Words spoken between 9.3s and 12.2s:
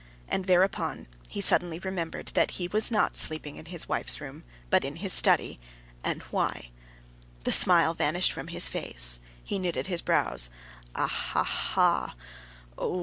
he knitted his brows. "Ah, ah, ah!